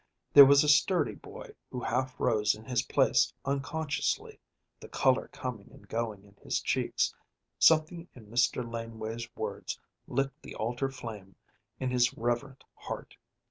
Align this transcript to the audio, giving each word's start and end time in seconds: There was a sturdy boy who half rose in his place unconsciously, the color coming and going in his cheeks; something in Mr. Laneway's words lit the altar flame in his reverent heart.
There 0.33 0.47
was 0.47 0.63
a 0.63 0.67
sturdy 0.67 1.13
boy 1.13 1.51
who 1.69 1.79
half 1.83 2.19
rose 2.19 2.55
in 2.55 2.65
his 2.65 2.81
place 2.81 3.31
unconsciously, 3.45 4.39
the 4.79 4.87
color 4.89 5.27
coming 5.27 5.69
and 5.71 5.87
going 5.87 6.23
in 6.23 6.35
his 6.41 6.59
cheeks; 6.59 7.13
something 7.59 8.07
in 8.15 8.25
Mr. 8.25 8.67
Laneway's 8.67 9.29
words 9.35 9.79
lit 10.07 10.31
the 10.41 10.55
altar 10.55 10.89
flame 10.89 11.35
in 11.79 11.91
his 11.91 12.15
reverent 12.15 12.63
heart. 12.73 13.15